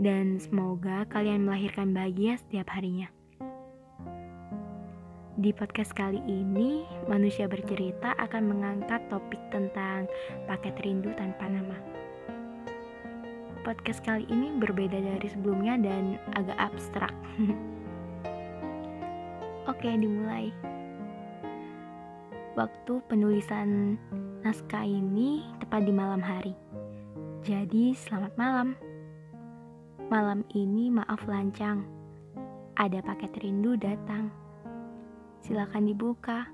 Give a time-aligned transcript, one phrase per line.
[0.00, 3.12] Dan semoga kalian melahirkan bahagia setiap harinya.
[5.36, 10.08] Di podcast kali ini, manusia bercerita akan mengangkat topik tentang
[10.48, 11.76] paket rindu tanpa nama.
[13.60, 17.12] Podcast kali ini berbeda dari sebelumnya dan agak abstrak.
[19.72, 20.48] Oke, dimulai.
[22.56, 24.00] Waktu penulisan
[24.40, 26.56] naskah ini tepat di malam hari.
[27.44, 28.80] Jadi, selamat malam.
[30.10, 31.86] Malam ini maaf lancang.
[32.74, 34.26] Ada paket rindu datang.
[35.38, 36.50] Silakan dibuka.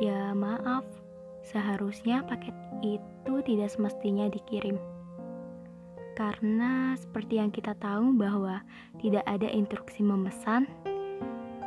[0.00, 0.88] Ya, maaf.
[1.44, 4.80] Seharusnya paket itu tidak semestinya dikirim.
[6.16, 8.64] Karena seperti yang kita tahu bahwa
[8.96, 10.72] tidak ada instruksi memesan,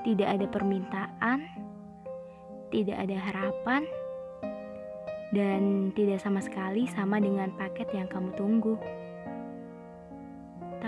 [0.02, 1.45] tidak ada permintaan,
[2.73, 3.86] tidak ada harapan,
[5.30, 8.81] dan tidak sama sekali sama dengan paket yang kamu tunggu.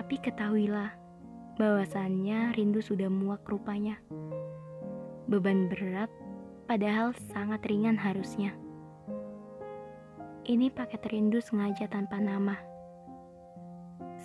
[0.06, 0.94] Tapi ketahuilah,
[1.58, 3.98] bahwasannya rindu sudah muak rupanya.
[5.26, 6.14] Beban berat,
[6.70, 8.54] padahal sangat ringan harusnya.
[10.46, 12.54] Ini paket rindu sengaja tanpa nama.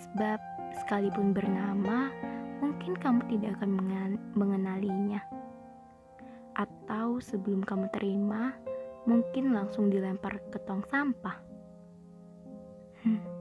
[0.05, 0.37] Sebab
[0.85, 2.13] sekalipun bernama,
[2.61, 3.81] mungkin kamu tidak akan
[4.37, 5.25] mengenalinya.
[6.61, 8.53] Atau sebelum kamu terima,
[9.09, 11.41] mungkin langsung dilempar ke tong sampah.
[13.01, 13.40] Hmm,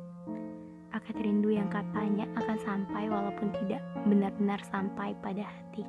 [1.01, 5.89] paket rindu yang katanya akan sampai walaupun tidak benar-benar sampai pada hati.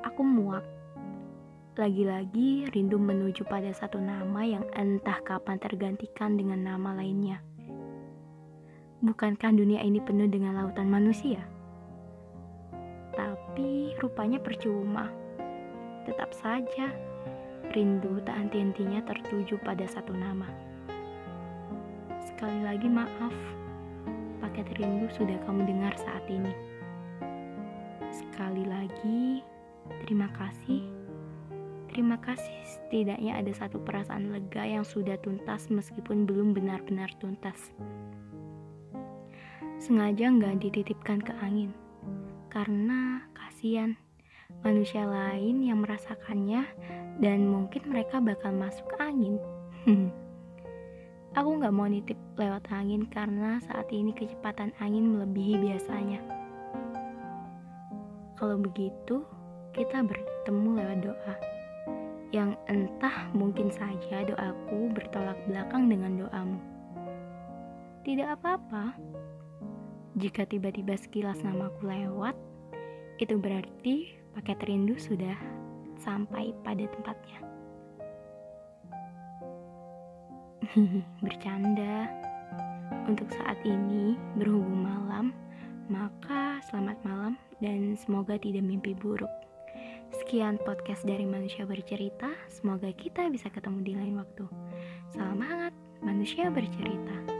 [0.00, 0.64] Aku muak.
[1.76, 7.44] Lagi-lagi rindu menuju pada satu nama yang entah kapan tergantikan dengan nama lainnya.
[9.04, 11.44] Bukankah dunia ini penuh dengan lautan manusia?
[13.12, 15.12] Tapi rupanya percuma.
[16.08, 16.88] Tetap saja
[17.76, 20.48] rindu tak henti-hentinya tertuju pada satu nama.
[22.24, 23.36] Sekali lagi maaf,
[24.40, 26.56] paket rindu sudah kamu dengar saat ini.
[28.08, 29.44] Sekali lagi,
[30.02, 30.88] terima kasih.
[31.92, 37.70] Terima kasih setidaknya ada satu perasaan lega yang sudah tuntas meskipun belum benar-benar tuntas.
[39.76, 41.76] Sengaja nggak dititipkan ke angin,
[42.48, 44.00] karena kasihan
[44.64, 46.64] manusia lain yang merasakannya
[47.20, 49.36] dan mungkin mereka bakal masuk angin.
[51.34, 56.22] Aku nggak mau nitip lewat angin karena saat ini kecepatan angin melebihi biasanya.
[58.38, 59.26] Kalau begitu,
[59.74, 61.34] kita bertemu lewat doa.
[62.30, 66.60] Yang entah mungkin saja doaku bertolak belakang dengan doamu.
[68.06, 68.94] Tidak apa-apa.
[70.14, 72.38] Jika tiba-tiba sekilas namaku lewat,
[73.18, 75.34] itu berarti paket rindu sudah
[75.98, 77.53] sampai pada tempatnya.
[81.24, 82.08] Bercanda.
[83.04, 85.34] Untuk saat ini berhubung malam,
[85.90, 89.30] maka selamat malam dan semoga tidak mimpi buruk.
[90.14, 92.30] Sekian podcast dari Manusia Bercerita.
[92.46, 94.46] Semoga kita bisa ketemu di lain waktu.
[95.10, 97.33] Salam hangat, Manusia Bercerita.